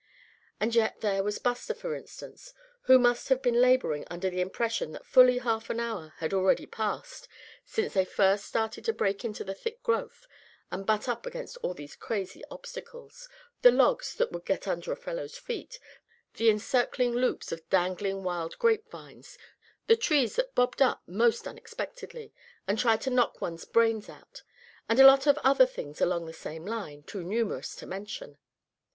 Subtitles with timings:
[0.59, 2.55] And yet there was Buster, for instance,
[2.85, 6.65] who must have been laboring under the impression that fully half an hour had already
[6.65, 7.27] passed
[7.67, 10.25] since they first started to break into the thick growth,
[10.71, 13.29] and butt up against all these crazy obstacles
[13.61, 15.77] the logs that would get under a fellow's feet,
[16.33, 19.37] the encircling loops of dangling wild grape vines;
[19.85, 22.33] the trees that bobbed up most unexpectedly,
[22.67, 24.41] and tried to knock one's brains out,
[24.89, 28.39] and a lot of other things along the same line "too numerous to mention."